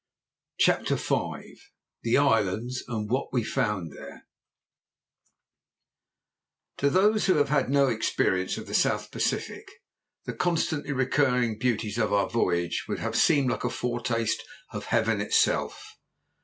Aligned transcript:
CHAPTER 0.57 0.95
V 0.95 1.57
THE 2.01 2.17
ISLANDS, 2.17 2.83
AND 2.87 3.07
WHAT 3.11 3.27
WE 3.31 3.43
FOUND 3.43 3.91
THERE 3.91 4.23
To 6.77 6.89
those 6.89 7.27
who 7.27 7.35
have 7.35 7.49
had 7.49 7.69
no 7.69 7.87
experience 7.87 8.57
of 8.57 8.65
the 8.65 8.73
South 8.73 9.11
Pacific 9.11 9.69
the 10.25 10.33
constantly 10.33 10.91
recurring 10.91 11.59
beauties 11.59 11.99
of 11.99 12.11
our 12.11 12.27
voyage 12.27 12.85
would 12.89 12.97
have 12.97 13.15
seemed 13.15 13.51
like 13.51 13.63
a 13.63 13.69
foretaste 13.69 14.41
of 14.71 14.85
Heaven 14.85 15.21
itself. 15.21 15.79